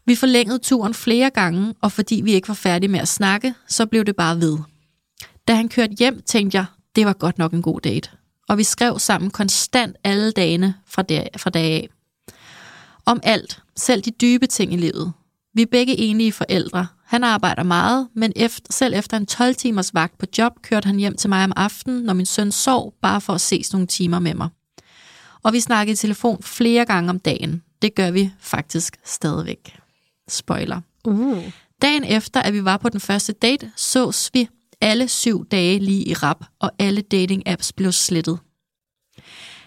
[0.05, 3.85] Vi forlængede turen flere gange, og fordi vi ikke var færdige med at snakke, så
[3.85, 4.57] blev det bare ved.
[5.47, 8.09] Da han kørte hjem, tænkte jeg, det var godt nok en god date.
[8.49, 11.89] Og vi skrev sammen konstant alle dagene fra, dag, fra dag af.
[13.05, 15.13] Om alt, selv de dybe ting i livet.
[15.53, 16.87] Vi er begge enige forældre.
[17.05, 20.97] Han arbejder meget, men efter, selv efter en 12 timers vagt på job, kørte han
[20.97, 24.19] hjem til mig om aftenen, når min søn sov, bare for at ses nogle timer
[24.19, 24.49] med mig.
[25.47, 27.63] Og vi snakkede i telefon flere gange om dagen.
[27.81, 29.79] Det gør vi faktisk stadigvæk.
[30.27, 30.81] Spoiler.
[31.05, 31.43] Uh.
[31.81, 34.49] Dagen efter, at vi var på den første date, sås vi
[34.81, 38.39] alle syv dage lige i rap, og alle dating-apps blev slettet.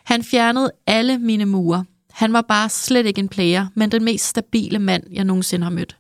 [0.05, 1.85] Han fjernede alle mine mure.
[2.11, 5.71] Han var bare slet ikke en player, men den mest stabile mand, jeg nogensinde har
[5.71, 5.97] mødt.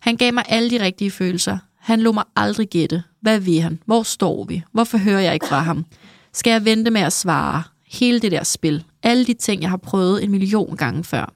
[0.00, 1.58] Han gav mig alle de rigtige følelser.
[1.78, 3.02] Han lå mig aldrig gætte.
[3.20, 3.78] Hvad vil han?
[3.86, 4.62] Hvor står vi?
[4.72, 5.84] Hvorfor hører jeg ikke fra ham?
[6.32, 7.62] Skal jeg vente med at svare?
[7.86, 8.84] Hele det der spil.
[9.02, 11.34] Alle de ting, jeg har prøvet en million gange før.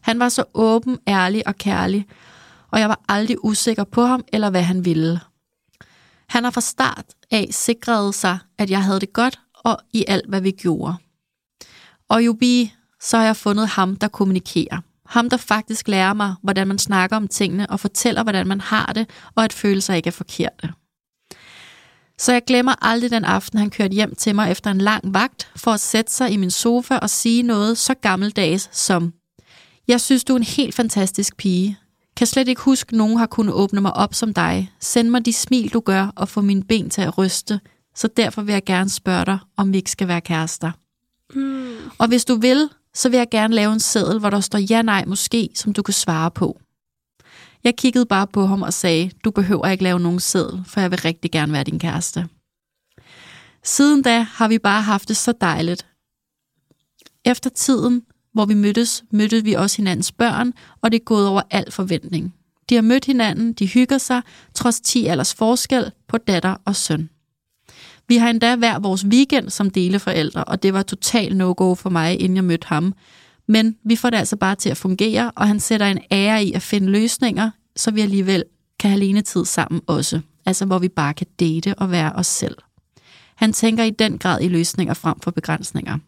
[0.00, 2.06] Han var så åben, ærlig og kærlig,
[2.70, 5.20] og jeg var aldrig usikker på ham eller hvad han ville.
[6.28, 10.28] Han har fra start af sikret sig, at jeg havde det godt og i alt,
[10.28, 10.94] hvad vi gjorde.
[12.08, 14.80] Og Jubi, så har jeg fundet ham, der kommunikerer.
[15.06, 18.86] Ham, der faktisk lærer mig, hvordan man snakker om tingene og fortæller, hvordan man har
[18.86, 20.72] det, og at følelser ikke er forkerte.
[22.18, 25.50] Så jeg glemmer aldrig den aften, han kørte hjem til mig efter en lang vagt,
[25.56, 29.12] for at sætte sig i min sofa og sige noget så gammeldags som
[29.88, 31.78] Jeg synes, du er en helt fantastisk pige.
[32.16, 34.72] Kan slet ikke huske, nogen har kunnet åbne mig op som dig.
[34.80, 37.60] Send mig de smil, du gør, og få mine ben til at ryste.
[37.94, 40.70] Så derfor vil jeg gerne spørge dig, om vi ikke skal være kærester.
[41.34, 41.74] Mm.
[41.98, 44.82] Og hvis du vil, så vil jeg gerne lave en seddel, hvor der står ja,
[44.82, 46.58] nej, måske, som du kan svare på.
[47.64, 50.90] Jeg kiggede bare på ham og sagde, du behøver ikke lave nogen sædel, for jeg
[50.90, 52.28] vil rigtig gerne være din kæreste.
[53.64, 55.86] Siden da har vi bare haft det så dejligt.
[57.24, 61.42] Efter tiden, hvor vi mødtes, mødte vi også hinandens børn, og det er gået over
[61.50, 62.34] al forventning.
[62.68, 64.22] De har mødt hinanden, de hygger sig,
[64.54, 67.08] trods 10 alders forskel på datter og søn.
[68.08, 72.20] Vi har endda hver vores weekend som deleforældre, og det var total no-go for mig,
[72.20, 72.94] inden jeg mødte ham.
[73.46, 76.52] Men vi får det altså bare til at fungere, og han sætter en ære i
[76.52, 78.44] at finde løsninger, så vi alligevel
[78.78, 80.20] kan have alene tid sammen også.
[80.46, 82.56] Altså hvor vi bare kan date og være os selv.
[83.34, 85.98] Han tænker i den grad i løsninger frem for begrænsninger.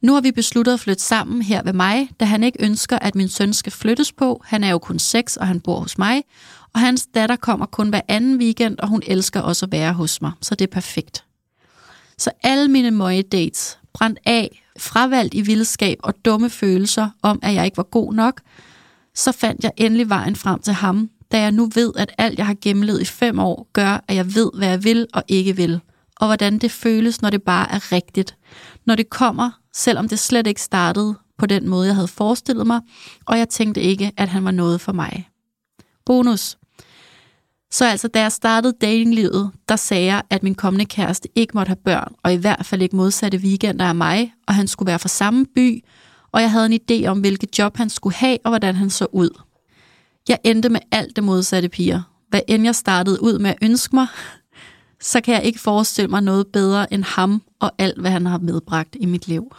[0.00, 3.14] Nu har vi besluttet at flytte sammen her ved mig, da han ikke ønsker, at
[3.14, 4.42] min søn skal flyttes på.
[4.44, 6.22] Han er jo kun seks, og han bor hos mig.
[6.72, 10.22] Og hans datter kommer kun hver anden weekend, og hun elsker også at være hos
[10.22, 11.24] mig, så det er perfekt.
[12.18, 17.54] Så alle mine møje dates brændt af, fravalgt i vildskab og dumme følelser om, at
[17.54, 18.40] jeg ikke var god nok,
[19.14, 22.46] så fandt jeg endelig vejen frem til ham, da jeg nu ved, at alt jeg
[22.46, 25.80] har gennemlevet i fem år, gør, at jeg ved, hvad jeg vil og ikke vil.
[26.16, 28.36] Og hvordan det føles, når det bare er rigtigt.
[28.86, 32.80] Når det kommer, selvom det slet ikke startede på den måde, jeg havde forestillet mig,
[33.26, 35.28] og jeg tænkte ikke, at han var noget for mig.
[36.06, 36.59] Bonus.
[37.72, 41.70] Så altså, da jeg startede datinglivet, der sagde jeg, at min kommende kæreste ikke måtte
[41.70, 44.98] have børn, og i hvert fald ikke modsatte weekender af mig, og han skulle være
[44.98, 45.84] fra samme by,
[46.32, 49.06] og jeg havde en idé om, hvilket job han skulle have, og hvordan han så
[49.12, 49.30] ud.
[50.28, 52.02] Jeg endte med alt det modsatte piger.
[52.28, 54.06] Hvad end jeg startede ud med at ønske mig,
[55.00, 58.38] så kan jeg ikke forestille mig noget bedre end ham og alt, hvad han har
[58.38, 59.54] medbragt i mit liv.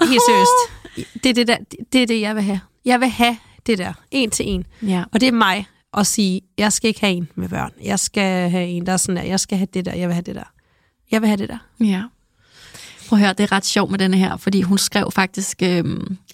[0.00, 1.06] Helt seriøst.
[1.24, 1.56] Det er det, der,
[1.92, 2.60] det er det, jeg vil have.
[2.84, 4.66] Jeg vil have det der, en til en.
[4.82, 5.04] Ja.
[5.12, 7.72] Og det er mig at sige, jeg skal ikke have en med børn.
[7.82, 9.22] Jeg skal have en, der er sådan der.
[9.22, 10.52] Jeg skal have det der, jeg vil have det der.
[11.10, 11.58] Jeg vil have det der.
[11.80, 12.02] Ja.
[13.08, 15.84] Prøv at høre, det er ret sjovt med denne her, fordi hun skrev faktisk øh,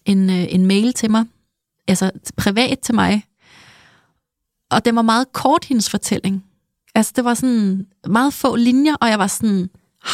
[0.04, 1.24] en, øh, en mail til mig,
[1.88, 3.24] altså privat til mig,
[4.72, 6.44] og det var meget kort, hendes fortælling.
[6.94, 9.70] Altså, det var sådan meget få linjer, og jeg var sådan,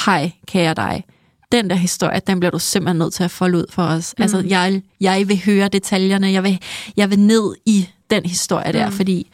[0.06, 1.04] hej, kære dig.
[1.52, 4.14] Den der historie, den bliver du simpelthen nødt til at folde ud for os.
[4.18, 4.22] Mm.
[4.22, 6.62] Altså, jeg, jeg vil høre detaljerne, jeg vil,
[6.96, 8.92] jeg vil ned i den historie der, mm.
[8.92, 9.30] fordi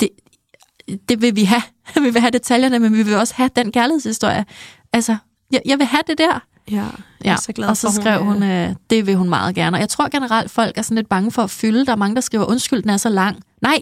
[0.00, 0.08] det,
[1.08, 1.62] det vil vi have.
[2.04, 4.44] vi vil have detaljerne, men vi vil også have den kærlighedshistorie.
[4.92, 5.16] Altså,
[5.52, 6.44] jeg, jeg vil have det der.
[6.70, 9.28] Ja, jeg er Ja, så glad og så for, skrev hun, øh, det vil hun
[9.28, 9.76] meget gerne.
[9.76, 11.86] Og jeg tror generelt, folk er sådan lidt bange for at fylde.
[11.86, 13.36] Der er mange, der skriver, undskyld, den er så lang.
[13.62, 13.78] Nej,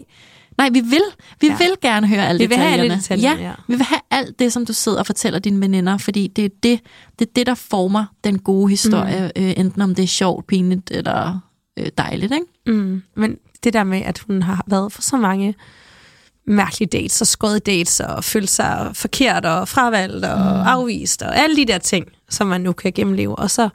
[0.57, 1.01] nej, vi vil.
[1.41, 1.57] Vi Ja.
[1.57, 3.01] vil gerne høre alle Vi vil have alle detaljerne.
[3.01, 3.53] detaljerne, ja, ja.
[3.67, 6.49] vi vil have alt det, som du sidder og fortæller dine veninder, fordi det er
[6.63, 6.79] det,
[7.19, 9.43] det, er det der former den gode historie, mm.
[9.43, 11.39] øh, enten om det er sjovt, pinligt eller
[11.79, 12.45] øh, dejligt, ikke?
[12.79, 13.03] Mm.
[13.15, 15.55] Men det der med, at hun har været for så mange
[16.47, 20.61] mærkelige dates og skåret dates og følt sig forkert og fravalgt og mm.
[20.61, 23.35] afvist og alle de der ting, som man nu kan gennemleve.
[23.35, 23.69] Og så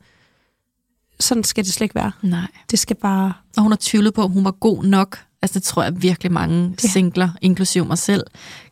[1.21, 2.13] sådan skal det slet ikke være.
[2.23, 2.47] Nej.
[2.71, 3.33] Det skal bare...
[3.57, 5.19] Og hun har tvivlet på, om hun var god nok.
[5.43, 6.89] Altså det tror jeg virkelig mange Ja.
[6.89, 8.23] singler, inklusive mig selv,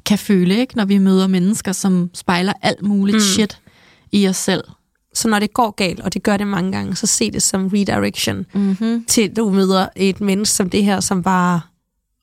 [0.05, 0.77] kan føle, ikke?
[0.77, 3.21] når vi møder mennesker, som spejler alt muligt mm.
[3.21, 3.59] shit
[4.13, 4.65] i os selv.
[5.19, 7.67] Så når det går galt, og det gør det mange gange, så se det som
[7.67, 9.05] redirection Mm-hmm.
[9.05, 11.61] til, at du møder et menneske som det her, som bare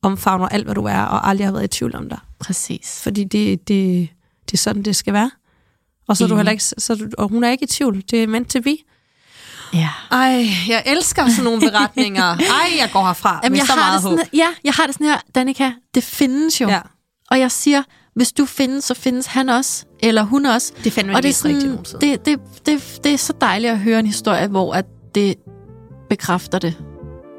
[0.01, 2.19] omfavner alt, hvad du er, og aldrig har været i tvivl om dig.
[2.39, 2.99] Præcis.
[3.03, 4.09] Fordi det, det,
[4.45, 5.31] det er sådan, det skal være.
[6.07, 8.03] Og så er du heller ikke, så du, og hun er ikke i tvivl.
[8.11, 8.77] Det er meant to be.
[9.73, 9.89] Ja.
[10.11, 12.23] Ej, jeg elsker sådan nogle beretninger.
[12.23, 14.27] Ej, jeg går herfra Jamen, med jeg så har meget det sådan, håb.
[14.33, 16.67] Ja, jeg har det sådan her, Danika, det findes jo.
[16.69, 16.81] Ja.
[17.31, 17.83] Og jeg siger,
[18.15, 20.73] hvis du findes, så findes han også, eller hun også.
[20.77, 22.07] Det er fandme og det det er, sådan, nogensinde.
[22.07, 25.35] det, det, det, det er så dejligt at høre en historie, hvor at det
[26.09, 26.73] bekræfter det.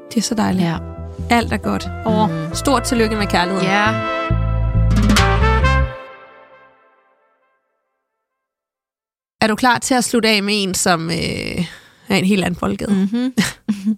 [0.09, 0.65] Det er så dejligt.
[0.65, 0.77] Ja.
[1.29, 1.87] Alt er godt.
[2.05, 2.55] Og mm.
[2.55, 3.65] stort tillykke med kærligheden.
[3.65, 3.87] Ja.
[9.41, 11.65] Er du klar til at slutte af med en, som øh,
[12.09, 12.91] er en helt anden boldgade?
[12.91, 12.99] Mm.
[12.99, 13.97] Mm-hmm.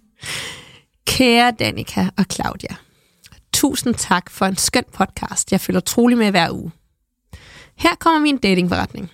[1.06, 2.76] Kære Danika og Claudia,
[3.52, 5.52] tusind tak for en skøn podcast.
[5.52, 6.70] Jeg følger trolig med hver uge.
[7.76, 9.10] Her kommer min datingforretning.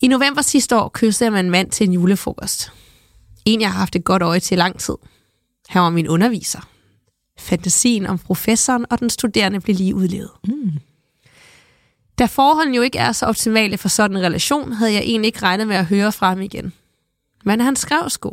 [0.00, 2.72] I november sidste år kyssede jeg med en mand til en julefrokost.
[3.44, 4.96] En, jeg har haft et godt øje til i lang tid.
[5.68, 6.68] Han var min underviser.
[7.38, 10.30] Fantasien om professoren og den studerende blev lige udlevet.
[10.44, 10.72] Mm.
[12.18, 15.42] Da forholdene jo ikke er så optimale for sådan en relation, havde jeg egentlig ikke
[15.42, 16.72] regnet med at høre fra ham igen.
[17.44, 18.32] Men han skrev sgu,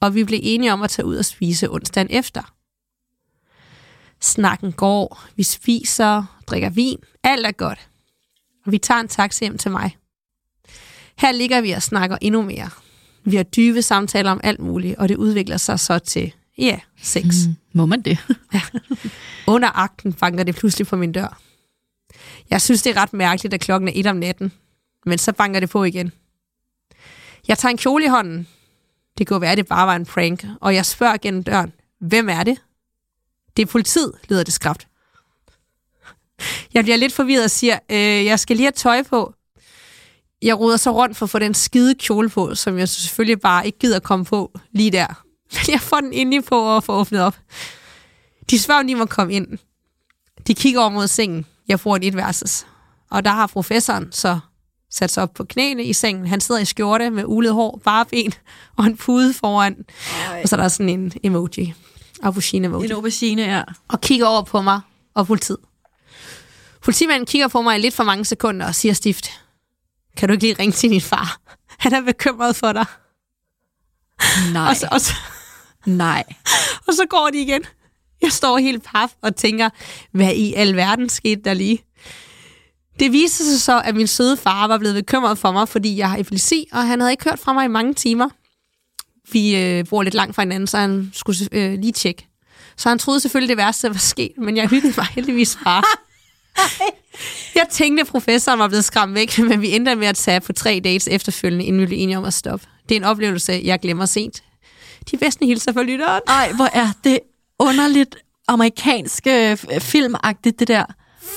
[0.00, 2.54] og vi blev enige om at tage ud og spise onsdagen efter.
[4.20, 7.88] Snakken går, vi spiser, drikker vin, alt er godt.
[8.66, 9.96] Og vi tager en taxi hjem til mig.
[11.18, 12.70] Her ligger vi og snakker endnu mere.
[13.24, 17.24] Vi har dybe samtaler om alt muligt, og det udvikler sig så til, ja, sex.
[17.24, 17.56] Mm.
[17.72, 18.18] Må man det?
[19.46, 21.40] Under akten banker det pludselig på min dør.
[22.50, 24.52] Jeg synes, det er ret mærkeligt, at klokken er et om natten.
[25.06, 26.12] Men så banker det på igen.
[27.48, 28.46] Jeg tager en kjole i hånden.
[29.18, 30.44] Det kunne være, at det bare var en prank.
[30.60, 32.58] Og jeg spørger gennem døren, hvem er det?
[33.58, 34.86] Det er politiet, lyder det skrabt.
[36.74, 39.34] Jeg bliver lidt forvirret og siger, øh, jeg skal lige have tøj på.
[40.42, 43.66] Jeg ruder så rundt for at få den skide kjole på, som jeg selvfølgelig bare
[43.66, 45.24] ikke gider komme på lige der.
[45.52, 47.36] Men jeg får den inde på og får åbnet op.
[48.50, 49.58] De spørger, om de må komme ind.
[50.46, 51.46] De kigger over mod sengen.
[51.68, 52.66] Jeg får en etværelses.
[53.10, 54.38] Og der har professoren så
[54.90, 56.26] sat sig op på knæene i sengen.
[56.26, 58.32] Han sidder i skjorte med ulet hår, bare ben
[58.76, 59.84] og en pude foran.
[60.30, 60.40] Ej.
[60.42, 61.74] Og så er der sådan en emoji.
[62.22, 62.86] Aubergine emoji.
[62.86, 63.62] En aubergine, ja.
[63.88, 64.80] Og kigger over på mig
[65.14, 65.58] og politiet.
[66.82, 69.42] Politimanden kigger på mig i lidt for mange sekunder og siger stift.
[70.16, 71.40] Kan du ikke lige ringe til din far?
[71.78, 72.84] Han er bekymret for dig.
[74.52, 74.68] Nej.
[74.68, 75.12] Og så, og, så,
[75.86, 76.24] Nej.
[76.86, 77.62] og så går de igen.
[78.22, 79.70] Jeg står helt paf og tænker,
[80.12, 81.84] hvad i alverden skete der lige?
[82.98, 86.10] Det viste sig så, at min søde far var blevet bekymret for mig, fordi jeg
[86.10, 88.28] har epilepsi, og han havde ikke hørt fra mig i mange timer.
[89.32, 92.26] Vi øh, bor lidt langt fra hinanden, så han skulle øh, lige tjekke.
[92.76, 95.82] Så han troede selvfølgelig, det værste var sket, men jeg hyggede mig heldigvis bare.
[97.54, 100.52] Jeg tænkte, at professoren var blevet skræmt væk, men vi endte med at tage på
[100.52, 102.66] tre dates efterfølgende, inden vi blev enige om at stoppe.
[102.88, 104.42] Det er en oplevelse, jeg glemmer sent.
[105.10, 106.20] De bedste hilser for lytteren.
[106.28, 107.18] Ej, hvor er det
[107.58, 108.16] underligt
[108.48, 110.84] amerikansk øh, filmagtigt, det der.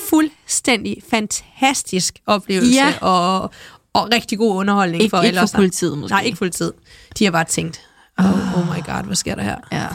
[0.08, 2.94] Fuldstændig fantastisk oplevelse, Ja.
[3.00, 3.50] og,
[3.94, 5.52] og rigtig god underholdning Ikke, for ikke alle for os.
[5.52, 6.12] politiet, måske.
[6.14, 6.72] Nej, ikke fuldtid.
[7.18, 7.80] De har bare tænkt,
[8.18, 9.56] oh, oh my god, hvad sker der her?
[9.72, 9.86] Ja.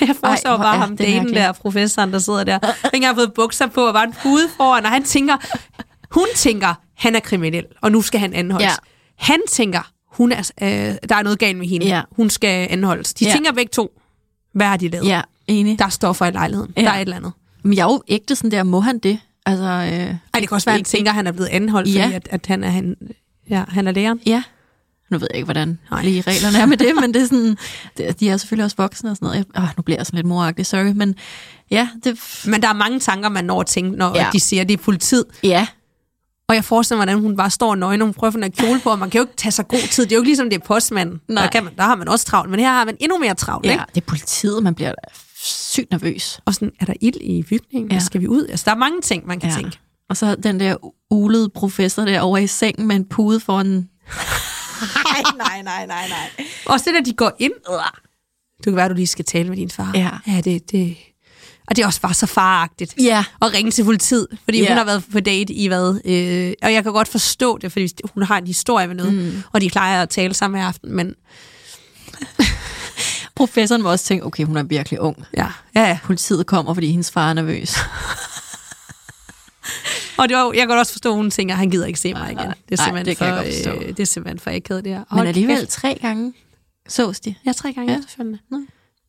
[0.06, 2.58] Jeg forstår Ej, bare ham, daten der, professoren, der sidder der.
[2.62, 5.36] Han har ikke fået bukser på, og bare en pude foran, og han tænker,
[6.10, 8.66] hun tænker, han er kriminel, og nu skal han anholdes.
[8.66, 8.74] Ja.
[9.16, 10.68] Han tænker, hun er, øh,
[11.08, 11.86] der er noget galt med hende.
[11.86, 12.02] Ja.
[12.16, 13.14] Hun skal anholdes.
[13.14, 13.32] De Ja.
[13.32, 13.90] tænker begge to,
[14.54, 15.06] hvad har de lavet?
[15.06, 15.78] Ja, enig.
[15.78, 16.72] Der er stoffer i lejligheden.
[16.76, 16.82] Ja.
[16.82, 17.32] Der er et eller andet.
[17.62, 19.18] Men jeg er jo ægte sådan der, må han det?
[19.46, 21.48] Altså, øh, Ej, det kan også være, at han Ikke- tænker, at han er blevet
[21.48, 22.04] anholdt, Ja.
[22.04, 22.96] fordi at, at han, er, han,
[23.50, 24.20] ja, han er læreren.
[24.26, 24.42] ja.
[25.10, 26.02] Nu ved jeg ikke, hvordan Nej.
[26.02, 27.56] lige reglerne er med det, men det er sådan,
[27.96, 29.46] det, de er selvfølgelig også voksne og sådan noget.
[29.54, 31.14] Jeg, åh, nu bliver jeg sådan lidt moragtig, sorry, men
[31.70, 34.26] ja, det, Men der er mange tanker, man når at tænke, når Ja.
[34.32, 35.24] de siger, at det er politiet.
[35.42, 35.66] ja,
[36.48, 38.80] Og jeg forestiller mig, hvordan hun bare står nøgen, og hun prøver at her kjole
[38.80, 40.04] på, og man kan jo ikke tage sig god tid.
[40.04, 41.20] Det er jo ikke ligesom, det er postmanden.
[41.28, 41.42] Nej.
[41.42, 43.66] Der, kan man, der har man også travlt, men her har man endnu mere travlt.
[43.66, 43.84] ja, Ikke?
[43.94, 44.92] det er politiet, man bliver
[45.42, 46.40] sygt nervøs.
[46.44, 47.92] Og sådan, er der ild i bygningen?
[47.92, 47.98] Ja.
[47.98, 48.46] Skal vi ud?
[48.50, 49.56] Altså, der er mange ting, man kan ja.
[49.56, 49.78] tænke.
[50.10, 50.76] Og så den der
[51.10, 53.66] ulede professor der over i sengen med en pude foran...
[53.66, 56.46] nej, nej, nej, nej, nej.
[56.66, 57.52] Også det, at de går ind.
[58.56, 59.90] Det kan være, at du lige skal tale med din far.
[59.94, 60.10] Ja.
[60.26, 60.96] ja det, det.
[61.68, 62.94] Og det er også bare så faragtigt.
[63.02, 64.68] Ja, at ringe til politiet, fordi Ja.
[64.68, 66.00] hun har været på date i hvad?
[66.04, 69.42] Øh, og jeg kan godt forstå det, fordi hun har en historie med noget, mm.
[69.52, 71.14] og de plejer at tale sammen hver aften, men
[73.34, 75.24] Professoren må også tænke, okay, hun er virkelig ung.
[75.36, 75.98] Ja, ja, ja.
[76.04, 77.74] Politiet kommer, fordi hendes far er nervøs.
[80.20, 82.12] Og det var, jeg kan også forstå, at hun tænker, at han gider ikke se
[82.14, 82.36] mig igen.
[82.36, 82.46] nej.
[82.46, 84.84] Det er Nej, simpelthen, det kan jeg for, godt øh, det er simpelthen for akavet,
[84.84, 84.98] det her.
[84.98, 85.70] Men Hold alligevel kæft.
[85.70, 86.32] tre gange
[86.88, 87.34] sås de.
[87.46, 87.98] Ja, tre gange Ja.
[87.98, 88.38] efterfølgende.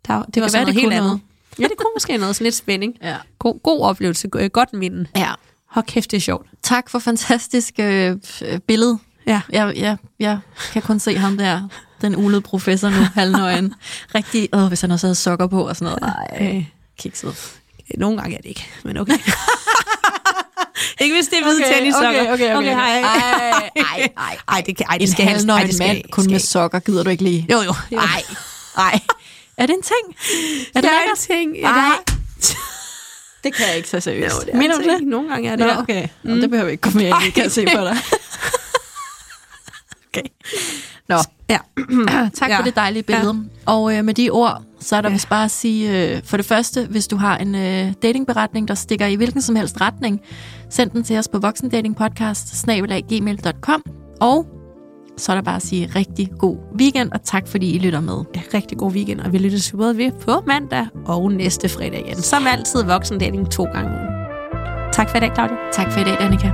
[0.08, 1.04] Der, var- det, var være, noget det helt andet.
[1.08, 1.21] noget.
[1.60, 2.36] Ja, det kunne måske noget.
[2.36, 2.93] Sådan lidt spænding.
[3.02, 3.15] Ja.
[3.39, 4.28] God, god oplevelse.
[4.28, 5.06] Go- Godt minde.
[5.15, 5.32] ja.
[5.69, 6.47] Hold kæft, det er sjovt.
[6.63, 9.00] Tak for fantastisk øh, øh, billede.
[9.28, 9.41] Ja.
[9.52, 10.39] Jeg, jeg, jeg
[10.74, 11.67] kan kun se ham der,
[12.02, 13.74] den ulede professor nu, halvnøgen.
[14.15, 16.15] Rigtig, åh, hvis han også havde sokker på og sådan noget.
[16.32, 16.65] Ej, Øh,
[17.00, 17.54] kikset.
[17.97, 19.13] nogle gange er det ikke, men okay.
[21.02, 22.22] ikke hvis det er hvide okay, tennissokker.
[22.22, 22.56] okay, okay, okay.
[22.56, 23.02] okay hej.
[23.02, 24.38] Ej, ej, ej.
[24.56, 26.39] Ej, det, kan, ej, det En skal helst- ej, det skal- mand kun skal- med
[26.39, 27.48] sokker, gider du ikke lige?
[27.52, 27.74] Jo, jo.
[27.91, 27.98] jo.
[27.98, 28.24] Ej,
[28.78, 29.00] ej.
[29.58, 30.15] Er det en ting?
[30.76, 31.58] Er det det er en ting.
[31.58, 31.91] Ja,
[32.41, 32.58] det
[33.44, 34.36] Det kan jeg ikke så seriøst.
[34.36, 35.04] Jo, det er Mener en du det?
[35.04, 35.80] Nogle gange er det Nå, her.
[35.82, 36.08] okay.
[36.24, 36.41] Mm.
[36.41, 37.98] Det behøver vi ikke komme mere ind i, kan jeg se på dig.
[40.08, 40.24] okay.
[41.10, 41.17] Nå,
[41.52, 41.58] Ja.
[42.40, 42.58] tak Ja.
[42.60, 43.28] for det dejlige billede.
[43.68, 43.72] Ja.
[43.74, 45.14] Og øh, med de ord, så er der ja.
[45.14, 48.74] Vist bare at sige, øh, for det første, hvis du har en øh, datingberetning, der
[48.76, 50.22] stikker i hvilken som helst retning,
[50.70, 52.68] send den til os på voksendatingpodcast.
[54.22, 54.46] Og
[55.18, 58.18] så er der bare at sige rigtig god weekend, og tak fordi I lytter med.
[58.36, 62.22] ja, rigtig god weekend, og vi lyttes både ved på mandag og næste fredag igen.
[62.22, 63.92] Som altid voksendating to gange.
[64.94, 65.56] Tak for i dag, Claudia.
[65.74, 66.52] Tak for i dag, Annika.